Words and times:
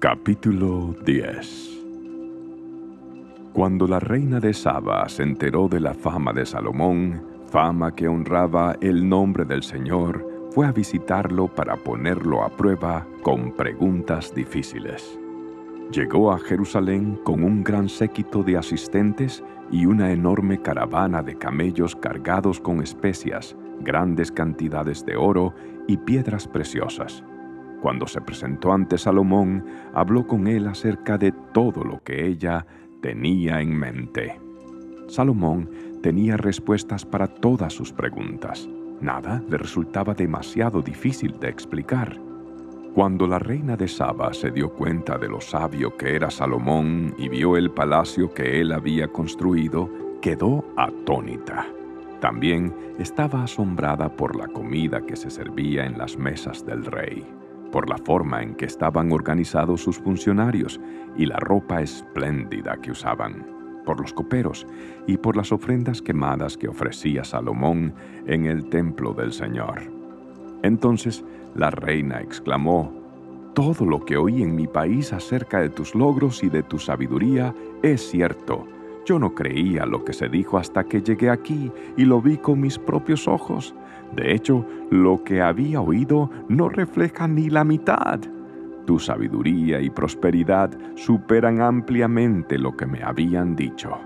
Capítulo 0.00 0.94
10 1.04 1.78
Cuando 3.52 3.86
la 3.86 4.00
reina 4.00 4.40
de 4.40 4.54
Saba 4.54 5.06
se 5.10 5.22
enteró 5.22 5.68
de 5.68 5.78
la 5.78 5.92
fama 5.92 6.32
de 6.32 6.46
Salomón, 6.46 7.22
fama 7.50 7.94
que 7.94 8.08
honraba 8.08 8.78
el 8.80 9.06
nombre 9.06 9.44
del 9.44 9.62
Señor, 9.62 10.26
fue 10.52 10.66
a 10.66 10.72
visitarlo 10.72 11.48
para 11.48 11.76
ponerlo 11.76 12.42
a 12.42 12.48
prueba 12.48 13.06
con 13.20 13.52
preguntas 13.52 14.34
difíciles. 14.34 15.20
Llegó 15.92 16.32
a 16.32 16.38
Jerusalén 16.38 17.20
con 17.22 17.44
un 17.44 17.62
gran 17.62 17.90
séquito 17.90 18.42
de 18.42 18.56
asistentes 18.56 19.44
y 19.70 19.84
una 19.84 20.12
enorme 20.12 20.62
caravana 20.62 21.22
de 21.22 21.36
camellos 21.36 21.94
cargados 21.94 22.58
con 22.58 22.80
especias, 22.80 23.54
grandes 23.80 24.32
cantidades 24.32 25.04
de 25.04 25.16
oro 25.16 25.52
y 25.86 25.98
piedras 25.98 26.48
preciosas. 26.48 27.22
Cuando 27.82 28.06
se 28.06 28.20
presentó 28.20 28.72
ante 28.72 28.98
Salomón, 28.98 29.64
habló 29.94 30.26
con 30.26 30.46
él 30.46 30.66
acerca 30.68 31.16
de 31.16 31.32
todo 31.52 31.82
lo 31.82 32.02
que 32.02 32.26
ella 32.26 32.66
tenía 33.00 33.60
en 33.60 33.74
mente. 33.76 34.38
Salomón 35.08 35.70
tenía 36.02 36.36
respuestas 36.36 37.04
para 37.04 37.26
todas 37.26 37.72
sus 37.72 37.92
preguntas. 37.92 38.68
Nada 39.00 39.42
le 39.48 39.56
resultaba 39.56 40.14
demasiado 40.14 40.82
difícil 40.82 41.38
de 41.40 41.48
explicar. 41.48 42.18
Cuando 42.94 43.26
la 43.26 43.38
reina 43.38 43.76
de 43.76 43.88
Saba 43.88 44.34
se 44.34 44.50
dio 44.50 44.74
cuenta 44.74 45.16
de 45.16 45.28
lo 45.28 45.40
sabio 45.40 45.96
que 45.96 46.14
era 46.16 46.30
Salomón 46.30 47.14
y 47.16 47.28
vio 47.28 47.56
el 47.56 47.70
palacio 47.70 48.34
que 48.34 48.60
él 48.60 48.72
había 48.72 49.08
construido, 49.08 49.88
quedó 50.20 50.64
atónita. 50.76 51.66
También 52.20 52.74
estaba 52.98 53.44
asombrada 53.44 54.14
por 54.14 54.36
la 54.36 54.48
comida 54.48 55.00
que 55.06 55.16
se 55.16 55.30
servía 55.30 55.86
en 55.86 55.96
las 55.96 56.18
mesas 56.18 56.66
del 56.66 56.84
rey, 56.84 57.24
por 57.70 57.88
la 57.88 57.98
forma 57.98 58.42
en 58.42 58.54
que 58.54 58.64
estaban 58.64 59.12
organizados 59.12 59.82
sus 59.82 59.98
funcionarios 59.98 60.80
y 61.16 61.26
la 61.26 61.36
ropa 61.38 61.80
espléndida 61.80 62.76
que 62.82 62.90
usaban, 62.90 63.46
por 63.84 64.00
los 64.00 64.12
coperos 64.12 64.66
y 65.06 65.16
por 65.16 65.36
las 65.36 65.52
ofrendas 65.52 66.02
quemadas 66.02 66.56
que 66.56 66.68
ofrecía 66.68 67.24
Salomón 67.24 67.94
en 68.26 68.46
el 68.46 68.68
templo 68.68 69.12
del 69.12 69.32
Señor. 69.32 69.80
Entonces 70.62 71.24
la 71.54 71.70
reina 71.70 72.20
exclamó, 72.20 72.92
Todo 73.54 73.84
lo 73.84 74.04
que 74.04 74.16
oí 74.16 74.42
en 74.42 74.54
mi 74.54 74.66
país 74.66 75.12
acerca 75.12 75.60
de 75.60 75.70
tus 75.70 75.94
logros 75.94 76.42
y 76.44 76.48
de 76.48 76.62
tu 76.62 76.78
sabiduría 76.78 77.54
es 77.82 78.08
cierto 78.10 78.66
yo 79.10 79.18
no 79.18 79.34
creía 79.34 79.86
lo 79.86 80.04
que 80.04 80.12
se 80.12 80.28
dijo 80.28 80.58
hasta 80.58 80.84
que 80.84 81.02
llegué 81.02 81.30
aquí 81.30 81.72
y 81.96 82.04
lo 82.04 82.20
vi 82.20 82.36
con 82.36 82.60
mis 82.60 82.78
propios 82.78 83.26
ojos. 83.26 83.74
De 84.14 84.34
hecho, 84.34 84.66
lo 84.90 85.22
que 85.22 85.40
había 85.40 85.80
oído 85.80 86.30
no 86.48 86.68
refleja 86.68 87.28
ni 87.28 87.48
la 87.48 87.64
mitad. 87.64 88.20
Tu 88.86 88.98
sabiduría 88.98 89.80
y 89.80 89.90
prosperidad 89.90 90.70
superan 90.96 91.60
ampliamente 91.60 92.58
lo 92.58 92.76
que 92.76 92.86
me 92.86 93.02
habían 93.02 93.54
dicho. 93.54 93.98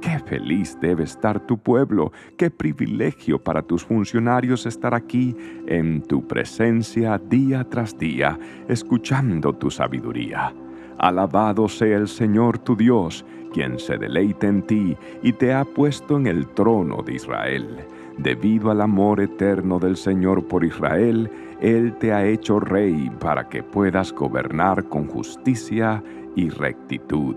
Qué 0.00 0.18
feliz 0.18 0.78
debe 0.80 1.04
estar 1.04 1.40
tu 1.40 1.58
pueblo, 1.58 2.10
qué 2.38 2.50
privilegio 2.50 3.38
para 3.38 3.60
tus 3.60 3.84
funcionarios 3.84 4.64
estar 4.64 4.94
aquí 4.94 5.36
en 5.66 6.00
tu 6.00 6.26
presencia 6.26 7.18
día 7.18 7.64
tras 7.68 7.98
día, 7.98 8.38
escuchando 8.66 9.52
tu 9.52 9.70
sabiduría. 9.70 10.54
Alabado 10.96 11.68
sea 11.68 11.98
el 11.98 12.08
Señor 12.08 12.58
tu 12.58 12.76
Dios, 12.76 13.26
quien 13.52 13.78
se 13.78 13.98
deleita 13.98 14.46
en 14.46 14.62
ti 14.62 14.96
y 15.22 15.34
te 15.34 15.52
ha 15.52 15.64
puesto 15.64 16.16
en 16.16 16.26
el 16.26 16.46
trono 16.48 17.02
de 17.02 17.14
Israel. 17.14 17.86
Debido 18.22 18.70
al 18.70 18.82
amor 18.82 19.18
eterno 19.18 19.78
del 19.78 19.96
Señor 19.96 20.46
por 20.46 20.62
Israel, 20.62 21.30
Él 21.62 21.94
te 21.98 22.12
ha 22.12 22.26
hecho 22.26 22.60
rey 22.60 23.10
para 23.18 23.48
que 23.48 23.62
puedas 23.62 24.12
gobernar 24.12 24.84
con 24.90 25.06
justicia 25.06 26.04
y 26.36 26.50
rectitud. 26.50 27.36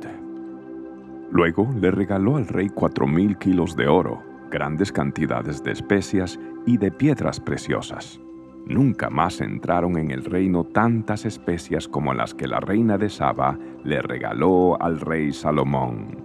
Luego 1.32 1.70
le 1.80 1.90
regaló 1.90 2.36
al 2.36 2.50
rey 2.50 2.68
cuatro 2.68 3.08
mil 3.08 3.38
kilos 3.38 3.78
de 3.78 3.88
oro, 3.88 4.22
grandes 4.52 4.92
cantidades 4.92 5.64
de 5.64 5.72
especias 5.72 6.38
y 6.66 6.76
de 6.78 6.92
piedras 6.92 7.40
preciosas. 7.40 8.20
Nunca 8.66 9.10
más 9.10 9.40
entraron 9.40 9.98
en 9.98 10.12
el 10.12 10.26
reino 10.26 10.66
tantas 10.66 11.24
especias 11.24 11.88
como 11.88 12.14
las 12.14 12.34
que 12.34 12.46
la 12.46 12.60
reina 12.60 12.98
de 12.98 13.08
Saba 13.08 13.58
le 13.86 14.02
regaló 14.02 14.82
al 14.82 15.00
rey 15.00 15.32
Salomón. 15.32 16.18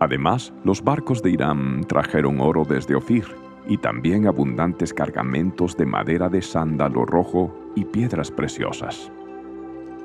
Además, 0.00 0.52
los 0.64 0.82
barcos 0.82 1.22
de 1.22 1.30
Irán 1.30 1.82
trajeron 1.86 2.40
oro 2.40 2.64
desde 2.64 2.96
Ofir 2.96 3.41
y 3.66 3.78
también 3.78 4.26
abundantes 4.26 4.92
cargamentos 4.92 5.76
de 5.76 5.86
madera 5.86 6.28
de 6.28 6.42
sándalo 6.42 7.04
rojo 7.04 7.54
y 7.74 7.84
piedras 7.84 8.30
preciosas. 8.30 9.12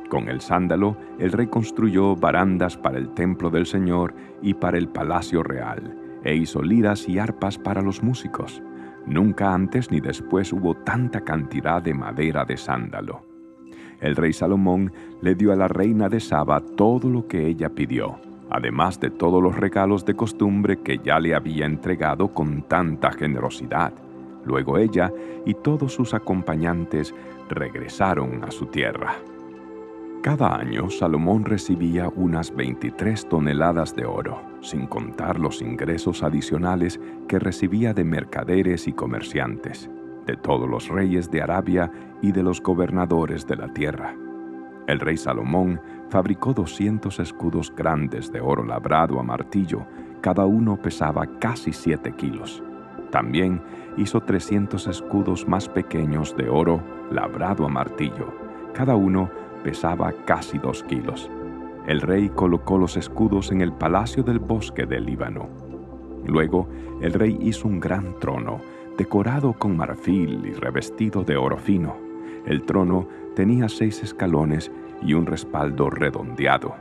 Con 0.09 0.29
el 0.29 0.40
sándalo, 0.40 0.95
el 1.19 1.31
rey 1.31 1.47
construyó 1.47 2.16
barandas 2.16 2.78
para 2.78 2.97
el 2.97 3.09
templo 3.09 3.50
del 3.50 3.66
Señor 3.66 4.13
y 4.41 4.53
para 4.53 4.78
el 4.78 4.88
palacio 4.88 5.44
real, 5.44 5.97
e 6.23 6.35
hizo 6.35 6.62
liras 6.62 7.09
y 7.09 7.19
arpas 7.19 7.57
para 7.57 7.81
los 7.81 8.01
músicos. 8.01 8.62
Nunca 9.06 9.53
antes 9.53 9.91
ni 9.91 10.00
después 10.00 10.53
hubo 10.53 10.75
tanta 10.75 11.22
cantidad 11.22 11.81
de 11.81 11.94
madera 11.94 12.45
de 12.45 12.57
sándalo. 12.57 13.22
El 14.00 14.16
rey 14.16 14.31
Salomón 14.31 14.94
le 15.22 15.35
dio 15.35 15.51
a 15.51 15.56
la 15.56 15.68
reina 15.68 16.07
de 16.07 16.19
Saba 16.19 16.62
todo 16.62 17.09
lo 17.09 17.28
que 17.28 17.47
ella 17.47 17.69
pidió, 17.69 18.19
además 18.50 19.00
de 19.00 19.09
todos 19.09 19.41
los 19.41 19.56
regalos 19.56 20.06
de 20.06 20.16
costumbre 20.16 20.78
que 20.78 21.00
ya 21.00 21.19
le 21.19 21.35
había 21.35 21.66
entregado 21.66 22.30
con 22.30 22.63
tanta 22.63 23.12
generosidad. 23.12 23.94
Luego 24.46 24.78
ella 24.78 25.12
y 25.46 25.53
todos 25.53 25.94
sus 25.94 26.13
acompañantes 26.13 27.13
regresaron 27.50 28.44
a 28.44 28.52
su 28.52 28.68
tierra. 28.68 29.16
Cada 30.22 30.56
año 30.56 30.90
Salomón 30.90 31.46
recibía 31.46 32.09
unas 32.09 32.53
23 32.53 33.30
toneladas 33.30 33.96
de 33.96 34.06
oro, 34.06 34.41
sin 34.62 34.88
contar 34.88 35.40
los 35.40 35.62
ingresos 35.62 36.24
adicionales 36.24 37.00
que 37.28 37.40
recibía 37.40 37.94
de 37.94 38.03
mercaderes 38.03 38.88
y 38.88 38.94
comerciantes, 38.94 39.90
de 40.25 40.36
todos 40.36 40.68
los 40.68 40.90
reyes 40.90 41.30
de 41.31 41.41
Arabia 41.41 41.91
y 42.22 42.31
de 42.31 42.44
los 42.44 42.62
gobernadores 42.62 43.46
de 43.47 43.56
la 43.57 43.74
tierra. 43.74 44.16
El 44.88 45.00
rey 45.00 45.18
Salomón 45.18 45.80
fabricó 46.09 46.53
200 46.53 47.19
escudos 47.19 47.73
grandes 47.75 48.31
de 48.31 48.41
oro 48.41 48.63
labrado 48.63 49.19
a 49.19 49.23
martillo, 49.23 49.85
cada 50.22 50.45
uno 50.45 50.78
pesaba 50.78 51.25
casi 51.40 51.73
7 51.73 52.13
kilos. 52.13 52.63
También 53.12 53.62
hizo 53.97 54.22
300 54.22 54.88
escudos 54.88 55.47
más 55.47 55.69
pequeños 55.69 56.35
de 56.35 56.50
oro 56.50 56.81
labrado 57.12 57.66
a 57.66 57.69
martillo, 57.69 58.34
cada 58.73 58.95
uno 58.95 59.29
pesaba 59.63 60.13
casi 60.25 60.57
dos 60.57 60.84
kilos. 60.84 61.29
El 61.88 62.01
rey 62.01 62.29
colocó 62.29 62.78
los 62.78 62.97
escudos 62.97 63.51
en 63.51 63.62
el 63.62 63.72
palacio 63.72 64.24
del 64.24 64.39
bosque 64.39 64.85
del 64.85 65.06
Líbano. 65.06 65.47
Luego, 66.25 66.68
el 67.01 67.13
rey 67.13 67.38
hizo 67.41 67.68
un 67.68 67.79
gran 67.79 68.19
trono, 68.19 68.59
decorado 68.97 69.53
con 69.53 69.78
marfil 69.78 70.45
y 70.45 70.53
revestido 70.53 71.24
de 71.24 71.38
oro 71.38 71.57
fino. 71.57 71.95
El 72.45 72.63
trono 72.63 73.07
tenía 73.38 73.70
seis 73.70 74.02
escalones 74.02 74.72
y 75.03 75.14
un 75.14 75.28
respaldo 75.28 75.92
redondeado. 75.92 76.74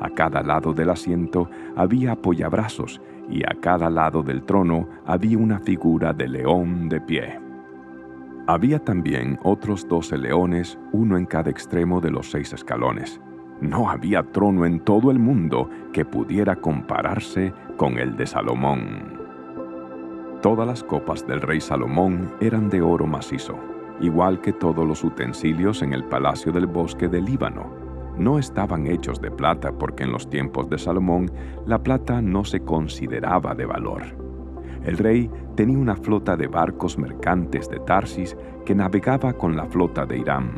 A 0.00 0.08
cada 0.08 0.42
lado 0.42 0.72
del 0.72 0.88
asiento 0.88 1.50
había 1.76 2.12
apoyabrazos 2.12 3.02
y 3.28 3.42
a 3.42 3.54
cada 3.60 3.90
lado 3.90 4.22
del 4.22 4.42
trono 4.42 4.88
había 5.04 5.36
una 5.36 5.58
figura 5.58 6.14
de 6.14 6.28
león 6.28 6.88
de 6.88 7.02
pie. 7.02 7.38
Había 8.46 8.78
también 8.78 9.38
otros 9.42 9.86
doce 9.86 10.16
leones, 10.16 10.78
uno 10.92 11.18
en 11.18 11.26
cada 11.26 11.50
extremo 11.50 12.00
de 12.00 12.10
los 12.10 12.30
seis 12.30 12.54
escalones. 12.54 13.20
No 13.60 13.90
había 13.90 14.22
trono 14.22 14.64
en 14.64 14.80
todo 14.80 15.10
el 15.10 15.18
mundo 15.18 15.68
que 15.92 16.06
pudiera 16.06 16.56
compararse 16.56 17.52
con 17.76 17.98
el 17.98 18.16
de 18.16 18.26
Salomón. 18.26 19.18
Todas 20.40 20.66
las 20.66 20.82
copas 20.82 21.26
del 21.26 21.42
rey 21.42 21.60
Salomón 21.60 22.32
eran 22.40 22.70
de 22.70 22.80
oro 22.80 23.06
macizo, 23.06 23.58
igual 24.00 24.40
que 24.40 24.52
todos 24.52 24.86
los 24.86 25.04
utensilios 25.04 25.82
en 25.82 25.92
el 25.92 26.04
palacio 26.04 26.52
del 26.52 26.66
bosque 26.66 27.08
del 27.08 27.24
Líbano. 27.24 27.70
No 28.16 28.38
estaban 28.38 28.86
hechos 28.86 29.20
de 29.20 29.30
plata 29.30 29.72
porque 29.72 30.04
en 30.04 30.12
los 30.12 30.28
tiempos 30.28 30.68
de 30.68 30.78
Salomón 30.78 31.30
la 31.66 31.82
plata 31.82 32.20
no 32.20 32.44
se 32.44 32.60
consideraba 32.60 33.54
de 33.54 33.66
valor. 33.66 34.02
El 34.84 34.98
rey 34.98 35.30
tenía 35.54 35.78
una 35.78 35.96
flota 35.96 36.36
de 36.36 36.46
barcos 36.46 36.98
mercantes 36.98 37.68
de 37.68 37.78
Tarsis 37.80 38.36
que 38.64 38.74
navegaba 38.74 39.32
con 39.32 39.56
la 39.56 39.66
flota 39.66 40.06
de 40.06 40.18
Irán. 40.18 40.52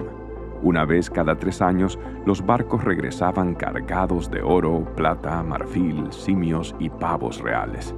Una 0.63 0.85
vez 0.85 1.09
cada 1.09 1.37
tres 1.37 1.63
años, 1.63 1.99
los 2.27 2.45
barcos 2.45 2.85
regresaban 2.85 3.55
cargados 3.55 4.31
de 4.31 4.43
oro, 4.43 4.85
plata, 4.95 5.43
marfil, 5.43 6.13
simios 6.13 6.75
y 6.79 6.91
pavos 6.91 7.41
reales. 7.41 7.95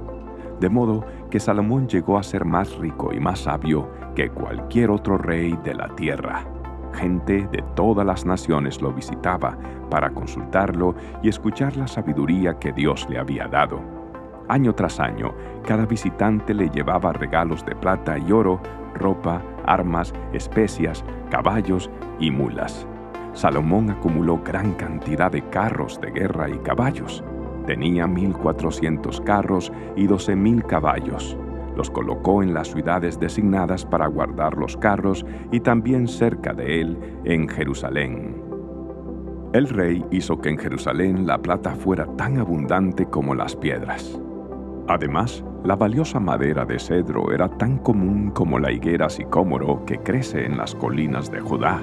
De 0.63 0.69
modo 0.69 1.03
que 1.29 1.41
Salomón 1.41 1.89
llegó 1.89 2.17
a 2.17 2.23
ser 2.23 2.45
más 2.45 2.77
rico 2.77 3.11
y 3.13 3.19
más 3.19 3.39
sabio 3.39 3.91
que 4.15 4.29
cualquier 4.29 4.91
otro 4.91 5.17
rey 5.17 5.59
de 5.61 5.73
la 5.73 5.93
tierra. 5.93 6.45
Gente 6.93 7.49
de 7.51 7.61
todas 7.75 8.05
las 8.05 8.25
naciones 8.25 8.81
lo 8.81 8.93
visitaba 8.93 9.57
para 9.89 10.11
consultarlo 10.11 10.95
y 11.21 11.27
escuchar 11.27 11.75
la 11.75 11.85
sabiduría 11.85 12.59
que 12.59 12.71
Dios 12.71 13.05
le 13.09 13.19
había 13.19 13.49
dado. 13.49 13.81
Año 14.47 14.73
tras 14.73 15.01
año, 15.01 15.33
cada 15.67 15.85
visitante 15.85 16.53
le 16.53 16.69
llevaba 16.69 17.11
regalos 17.11 17.65
de 17.65 17.75
plata 17.75 18.17
y 18.17 18.31
oro, 18.31 18.61
ropa, 18.95 19.41
armas, 19.65 20.13
especias, 20.31 21.03
caballos 21.29 21.89
y 22.21 22.31
mulas. 22.31 22.87
Salomón 23.33 23.89
acumuló 23.89 24.41
gran 24.41 24.75
cantidad 24.75 25.29
de 25.29 25.41
carros 25.49 25.99
de 25.99 26.09
guerra 26.11 26.47
y 26.47 26.57
caballos. 26.59 27.21
Tenía 27.65 28.05
1.400 28.05 29.23
carros 29.23 29.71
y 29.95 30.07
12.000 30.07 30.65
caballos. 30.65 31.37
Los 31.75 31.89
colocó 31.89 32.43
en 32.43 32.53
las 32.53 32.69
ciudades 32.69 33.19
designadas 33.19 33.85
para 33.85 34.07
guardar 34.07 34.57
los 34.57 34.77
carros 34.77 35.25
y 35.51 35.59
también 35.59 36.07
cerca 36.07 36.53
de 36.53 36.81
él, 36.81 36.97
en 37.25 37.47
Jerusalén. 37.47 38.41
El 39.53 39.69
rey 39.69 40.03
hizo 40.11 40.39
que 40.41 40.49
en 40.49 40.57
Jerusalén 40.57 41.27
la 41.27 41.37
plata 41.37 41.75
fuera 41.75 42.05
tan 42.15 42.39
abundante 42.39 43.05
como 43.05 43.35
las 43.35 43.55
piedras. 43.55 44.19
Además, 44.87 45.43
la 45.63 45.75
valiosa 45.75 46.19
madera 46.19 46.65
de 46.65 46.77
cedro 46.77 47.31
era 47.31 47.47
tan 47.47 47.77
común 47.77 48.31
como 48.31 48.59
la 48.59 48.71
higuera 48.71 49.09
sicómoro 49.09 49.85
que 49.85 49.99
crece 49.99 50.45
en 50.45 50.57
las 50.57 50.75
colinas 50.75 51.31
de 51.31 51.39
Judá. 51.39 51.79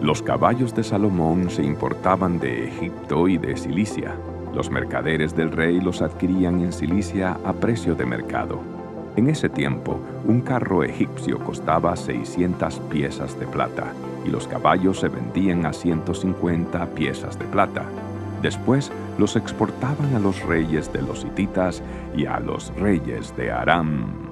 Los 0.00 0.22
caballos 0.22 0.74
de 0.74 0.84
Salomón 0.84 1.50
se 1.50 1.62
importaban 1.62 2.38
de 2.38 2.68
Egipto 2.68 3.26
y 3.26 3.38
de 3.38 3.56
Cilicia. 3.56 4.14
Los 4.54 4.70
mercaderes 4.70 5.34
del 5.34 5.50
rey 5.50 5.80
los 5.80 6.02
adquirían 6.02 6.60
en 6.60 6.72
Cilicia 6.72 7.38
a 7.44 7.52
precio 7.52 7.94
de 7.94 8.04
mercado. 8.04 8.60
En 9.16 9.28
ese 9.28 9.48
tiempo, 9.48 10.00
un 10.26 10.40
carro 10.40 10.84
egipcio 10.84 11.38
costaba 11.38 11.96
600 11.96 12.80
piezas 12.90 13.38
de 13.38 13.46
plata 13.46 13.92
y 14.24 14.30
los 14.30 14.48
caballos 14.48 15.00
se 15.00 15.08
vendían 15.08 15.66
a 15.66 15.72
150 15.72 16.86
piezas 16.94 17.38
de 17.38 17.44
plata. 17.46 17.84
Después 18.42 18.90
los 19.18 19.36
exportaban 19.36 20.14
a 20.14 20.18
los 20.18 20.42
reyes 20.44 20.92
de 20.92 21.02
los 21.02 21.24
hititas 21.24 21.82
y 22.16 22.26
a 22.26 22.40
los 22.40 22.74
reyes 22.76 23.34
de 23.36 23.52
Aram. 23.52 24.31